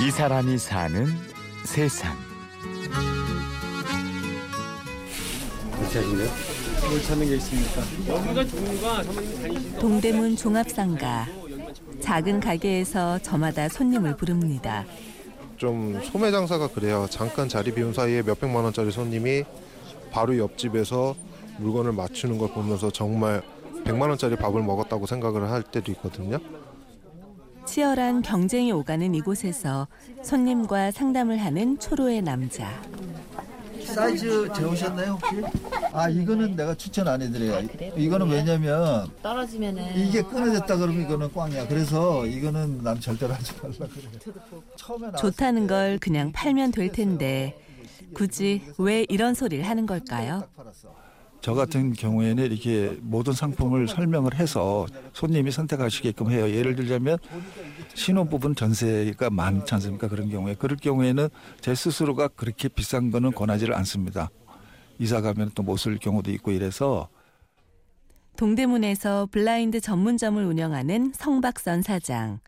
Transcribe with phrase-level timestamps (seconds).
[0.00, 1.06] 이 사람이 사는
[1.64, 2.16] 세상.
[6.88, 7.82] 뭘 찾는 게 있습니까?
[9.80, 11.26] 동대문 종합상가.
[12.00, 14.84] 작은 가게에서 저마다 손님을 부릅니다.
[15.56, 17.08] 좀 소매 장사가 그래요.
[17.10, 19.42] 잠깐 자리 비운 사이에 몇 백만 원짜리 손님이
[20.12, 21.16] 바로 옆집에서
[21.58, 23.42] 물건을 맞추는 걸 보면서 정말
[23.84, 26.38] 100만 원짜리 밥을 먹었다고 생각을 할 때도 있거든요.
[27.68, 29.88] 치열한 경쟁이 오가는 이곳에서
[30.22, 32.66] 손님과 상담을 하는 초로의 남자.
[33.84, 35.42] 사이즈 재우셨나요 혹시?
[35.92, 37.68] 아 이거는 내가 추천 안 해드려요.
[37.94, 41.68] 이거는 왜냐면 떨어지면은 이게 끊어졌다 그러면 이거는 꽝이야.
[41.68, 44.10] 그래서 이거는 난 절대로 하지 말라 그래요.
[45.00, 47.54] 나왔을 좋다는 때걸 그냥 팔면 될 텐데
[48.14, 50.48] 굳이 왜 이런 소리를 하는 걸까요?
[51.40, 56.50] 저 같은 경우에는 이렇게 모든 상품을 설명을 해서 손님이 선택하시게끔 해요.
[56.50, 57.16] 예를 들자면
[57.94, 60.08] 신혼부분 전세가 많지 않습니까?
[60.08, 61.28] 그런 경우에 그럴 경우에는
[61.60, 64.30] 제 스스로가 그렇게 비싼 거는 권하지를 않습니다.
[64.98, 67.08] 이사 가면 또 못 쓸 경우도 있고 이래서
[68.36, 72.40] 동대문에서 블라인드 전문점을 운영하는 성박선 사장.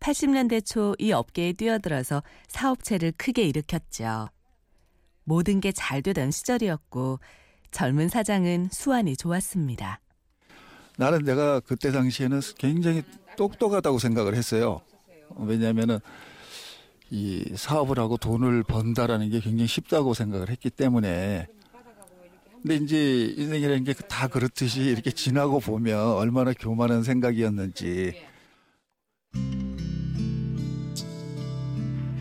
[0.00, 4.28] 80년대 초 이 업계에 뛰어들어서 사업체를 크게 일으켰죠.
[5.24, 7.20] 모든 게 잘 되던 시절이었고
[7.72, 10.00] 젊은 사장은 수완이 좋았습니다.
[10.98, 13.02] 나는 내가 그때 당시에는 굉장히
[13.36, 14.82] 똑똑하다고 생각을 했어요.
[15.36, 15.98] 왜냐하면은
[17.10, 21.46] 이 사업을 하고 돈을 번다라는 게 굉장히 쉽다고 생각을 했기 때문에
[22.62, 28.22] 근데 이제 인생이라는 게 다 그렇듯이 이렇게 지나고 보면 얼마나 교만한 생각이었는지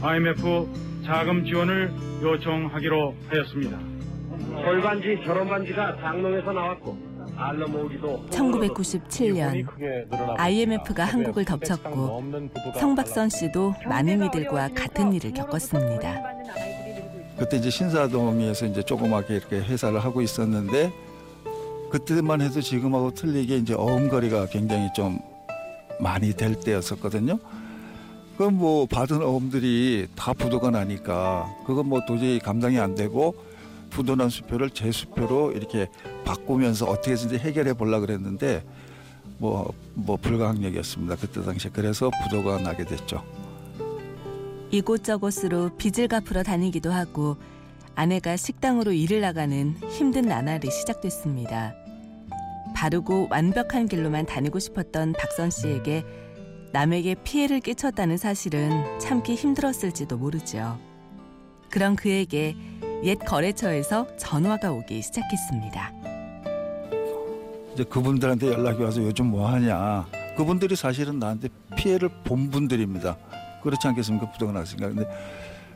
[0.02, 0.68] IMF
[1.06, 1.94] 자금 지원을
[2.24, 4.01] 요청하기로 하였습니다.
[4.50, 6.98] 골반지, 결혼반지가 장롱에서 나왔고
[7.36, 9.66] 알러 모으기도 1997년
[10.38, 12.24] IMF가 한국을 덮쳤고
[12.80, 16.22] 성박선 씨도 많은 이들과 같은 일을 겪었습니다.
[17.38, 20.92] 그때 이제 신사동에서 이제 조그맣게 이렇게 회사를 하고 있었는데
[21.90, 25.20] 그때만 해도 지금하고 틀리게 이제 어음거리가 굉장히 좀
[26.00, 27.40] 많이 될 때였었거든요.
[28.38, 33.36] 그럼 뭐 받은 어음들이 다 부도가 나니까 그건 뭐 도저히 감당이 안 되고
[33.92, 35.88] 부도난 수표를 제 수표로 이렇게
[36.26, 38.66] 바꾸면서 어떻게든지 해결해 보려 그랬는데
[39.38, 43.24] 뭐 뭐 불가항력이었습니다 그때 당시에 그래서 부도가 나게 됐죠.
[44.72, 47.38] 이곳저곳으로 빚을 갚으러 다니기도 하고
[47.94, 51.76] 아내가 식당으로 일을 나가는 힘든 나날이 시작됐습니다.
[52.74, 56.06] 바르고 완벽한 길로만 다니고 싶었던 박선 씨에게
[56.72, 60.80] 남에게 피해를 끼쳤다는 사실은 참기 힘들었을지도 모르죠.
[61.70, 62.56] 그런 그에게
[63.04, 65.92] 옛 거래처에서 전화가 오기 시작했습니다.
[67.74, 70.06] 이제 그분들한테 연락이 와서 요즘 뭐 하냐.
[70.38, 73.18] 그분들이 사실은 나한테 피해를 본 분들입니다.
[73.64, 74.32] 그렇지 않겠습니까?
[74.32, 74.90] 부도가 났으니까.
[74.90, 75.10] 근데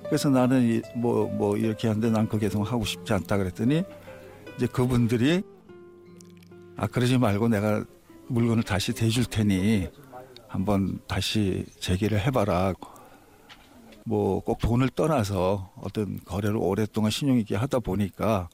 [0.03, 3.83] 그래서 나는 뭐뭐 뭐 이렇게 하는데 난그 계속 하고 싶지 않다 그랬더니
[4.55, 5.41] 이제 그분들이
[6.77, 7.83] 아 그러지 말고 내가
[8.27, 9.87] 물건을 다시 대줄 테니
[10.47, 12.73] 한번 다시 제기를 해봐라.
[14.07, 18.49] 뭐 꼭 돈을 떠나서 어떤 거래를 오랫동안 신용 있게 하다 보니까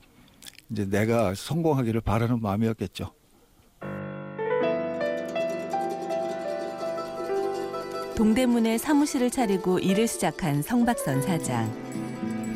[0.69, 3.11] 이제 내가 성공하기를 바라는 마음이었겠죠.
[8.15, 11.69] 동대문에 사무실을 차리고 일을 시작한 성박선 사장.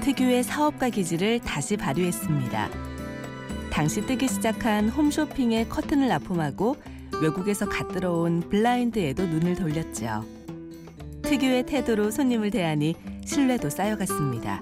[0.01, 2.69] 특유의 사업가 기질을 다시 발휘했습니다.
[3.71, 6.77] 당시 뜨기 시작한 홈쇼핑의 커튼을 납품하고
[7.21, 10.34] 외국에서 갓 들어온 블라인드에도 눈을 돌렸죠.
[11.25, 14.61] 특유의 태도로 손님을 대하니 신뢰도 쌓여갔습니다.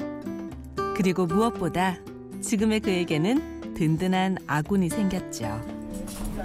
[0.96, 1.98] 그리고 무엇보다
[2.42, 5.62] 지금의 그에게는 든든한 아군이 생겼죠.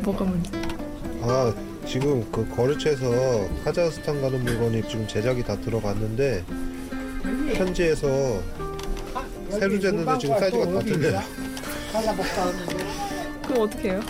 [0.03, 0.51] 뭐가 문제?
[1.23, 1.55] 아
[1.87, 6.45] 지금 그 거래처에서 카자흐스탄 가는 물건이 지금 제작이 다 들어갔는데
[7.55, 8.09] 현지에서
[9.51, 11.21] 새로 쟀는데 지금 사이즈가 다 틀려요.
[13.47, 14.01] 그럼 어떻게 해요?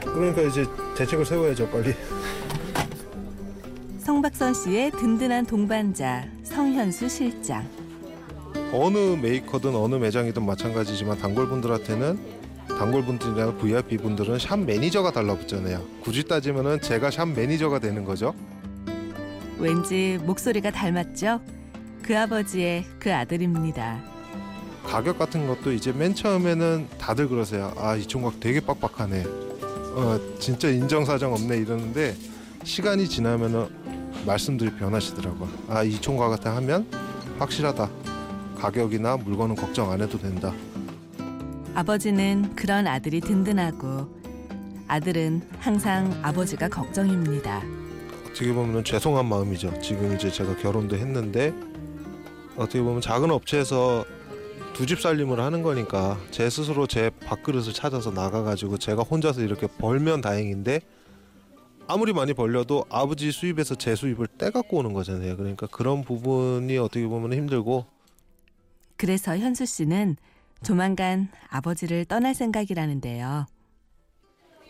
[0.00, 0.64] 그러니까 이제
[0.96, 1.94] 대책을 세워야죠 빨리.
[4.04, 7.66] 성박선 씨의 든든한 동반자 성현수 실장.
[8.70, 12.18] 어느 메이커든 어느 매장이든 마찬가지지만 단골분들한테는
[12.68, 15.82] 단골분들이나 VIP 분들은 샵 매니저가 달라붙잖아요.
[16.02, 18.34] 굳이 따지면은 제가 샵 매니저가 되는 거죠.
[19.58, 21.40] 왠지 목소리가 닮았죠?
[22.02, 24.02] 그 아버지의 그 아들입니다.
[24.84, 27.72] 가격 같은 것도 이제 맨 처음에는 다들 그러세요.
[27.78, 29.24] 아, 이 총각 되게 빡빡하네.
[29.24, 32.14] 어, 진짜 인정사정 없네 이러는데
[32.64, 33.83] 시간이 지나면은
[34.26, 35.48] 말씀들이 변하시더라고요.
[35.68, 36.86] 아, 이 총각한테 하면
[37.38, 37.90] 확실하다.
[38.58, 40.52] 가격이나 물건은 걱정 안 해도 된다.
[41.74, 44.08] 아버지는 그런 아들이 든든하고
[44.86, 47.62] 아들은 항상 아버지가 걱정입니다.
[48.28, 49.80] 어떻게 보면 죄송한 마음이죠.
[49.80, 51.52] 지금 이제 제가 결혼도 했는데
[52.56, 54.04] 어떻게 보면 작은 업체에서
[54.74, 60.20] 두 집 살림을 하는 거니까 제 스스로 제 밥그릇을 찾아서 나가가지고 제가 혼자서 이렇게 벌면
[60.20, 60.80] 다행인데
[61.86, 65.36] 아무리 많이 벌려도 아버지 수입에서 제 수입을 떼갖고 오는 거잖아요.
[65.36, 67.84] 그러니까 그런 부분이 어떻게 보면 힘들고
[68.96, 70.16] 그래서 현수 씨는
[70.62, 73.46] 조만간 아버지를 떠날 생각이라는데요.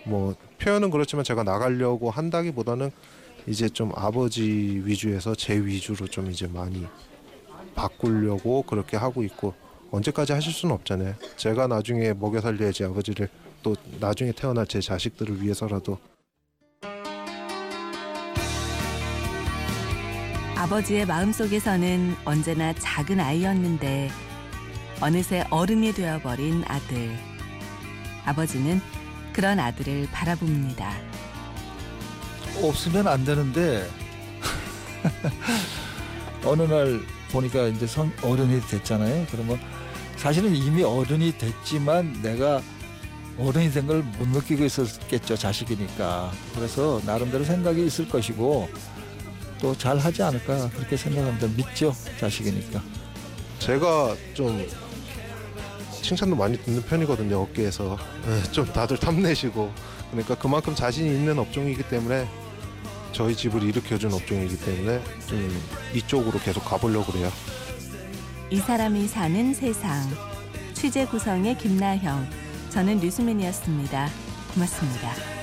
[0.07, 2.91] 뭐 표현은 그렇지만 제가 나가려고 한다기보다는
[3.47, 6.85] 이제 좀 아버지 위주에서 제 위주로 좀 이제 많이
[7.75, 9.55] 바꾸려고 그렇게 하고 있고
[9.91, 11.15] 언제까지 하실 수는 없잖아요.
[11.37, 13.29] 제가 나중에 먹여 살려야지 아버지를
[13.63, 15.99] 또 나중에 태어날 제 자식들을 위해서라도
[20.57, 24.11] 아버지의 마음속에서는 언제나 작은 아이였는데
[25.01, 27.17] 어느새 어른이 되어버린 아들.
[28.25, 28.81] 아버지는
[29.33, 30.95] 그런 아들을 바라봅니다.
[32.63, 33.89] 없으면 안 되는데
[36.45, 37.01] 어느 날
[37.33, 39.27] 보니까 이제 성 어른이 됐잖아요.
[39.31, 39.59] 그러면
[40.17, 42.63] 사실은 이미 어른이 됐지만 내가
[43.37, 46.31] 어른이 된 걸 못 느끼고 있었겠죠 자식이니까.
[46.55, 48.69] 그래서 나름대로 생각이 있을 것이고
[49.65, 51.47] 또 잘 하지 않을까 그렇게 생각합니다.
[51.57, 52.83] 믿죠 자식이니까.
[53.61, 54.63] 제가 좀
[56.03, 57.97] 칭찬도 많이 듣는 편이거든요 업계에서
[58.29, 59.73] 예, 좀 다들 탐내시고
[60.11, 62.29] 그러니까 그만큼 자신이 있는 업종이기 때문에
[63.13, 65.63] 저희 집을 일으켜준 업종이기 때문에 좀
[65.95, 67.33] 이쪽으로 계속 가보려고 그래요.
[68.51, 70.03] 이 사람이 사는 세상.
[70.75, 72.29] 취재 구성의 김나형.
[72.69, 74.11] 저는 류수민이었습니다.
[74.53, 75.34] 고맙습니다.